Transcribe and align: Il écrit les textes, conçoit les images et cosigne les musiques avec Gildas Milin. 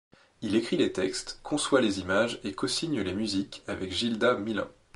Il 0.41 0.55
écrit 0.55 0.77
les 0.77 0.91
textes, 0.91 1.39
conçoit 1.43 1.79
les 1.79 1.99
images 1.99 2.39
et 2.43 2.53
cosigne 2.53 3.01
les 3.01 3.13
musiques 3.13 3.61
avec 3.67 3.91
Gildas 3.93 4.33
Milin. 4.39 4.67